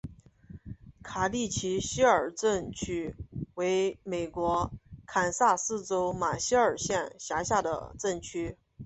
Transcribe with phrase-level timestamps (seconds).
[1.03, 3.13] 卡蒂奇希尔镇区
[3.53, 4.71] 为美国
[5.05, 8.57] 堪萨斯州马歇尔县辖下的镇区。